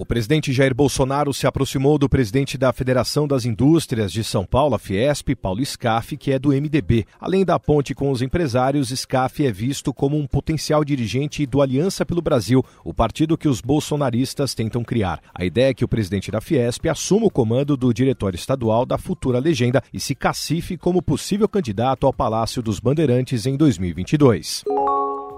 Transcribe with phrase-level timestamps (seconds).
[0.00, 4.76] O presidente Jair Bolsonaro se aproximou do presidente da Federação das Indústrias de São Paulo,
[4.76, 7.04] a Fiesp, Paulo Scaff, que é do MDB.
[7.20, 12.06] Além da ponte com os empresários, Scaff é visto como um potencial dirigente do Aliança
[12.06, 15.20] pelo Brasil, o partido que os bolsonaristas tentam criar.
[15.34, 18.98] A ideia é que o presidente da Fiesp assuma o comando do diretório estadual da
[18.98, 24.62] futura legenda e se cacife como possível candidato ao Palácio dos Bandeirantes em 2022.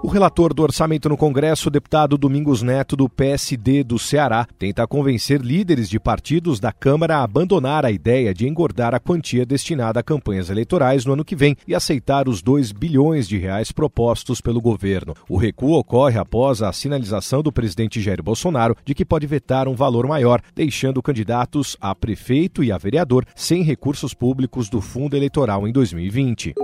[0.03, 5.39] O relator do orçamento no Congresso, deputado Domingos Neto, do PSD do Ceará, tenta convencer
[5.39, 10.03] líderes de partidos da Câmara a abandonar a ideia de engordar a quantia destinada a
[10.03, 14.59] campanhas eleitorais no ano que vem e aceitar os 2 bilhões de reais propostos pelo
[14.59, 15.13] governo.
[15.29, 19.75] O recuo ocorre após a sinalização do presidente Jair Bolsonaro de que pode vetar um
[19.75, 25.67] valor maior, deixando candidatos a prefeito e a vereador sem recursos públicos do fundo eleitoral
[25.67, 26.55] em 2020.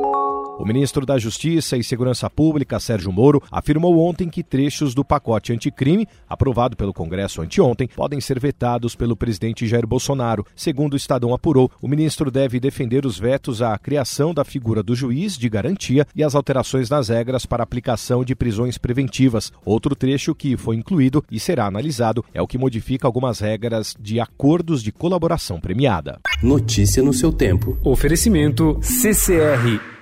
[0.59, 5.53] O ministro da Justiça e Segurança Pública, Sérgio Moro, afirmou ontem que trechos do pacote
[5.53, 10.43] anticrime, aprovado pelo Congresso anteontem, podem ser vetados pelo presidente Jair Bolsonaro.
[10.55, 14.95] Segundo o Estadão apurou, o ministro deve defender os vetos à criação da figura do
[14.95, 19.51] juiz de garantia e as alterações nas regras para aplicação de prisões preventivas.
[19.63, 24.19] Outro trecho que foi incluído e será analisado é o que modifica algumas regras de
[24.19, 26.19] acordos de colaboração premiada.
[26.41, 27.77] Notícia no seu tempo.
[27.83, 29.96] Oferecimento CCR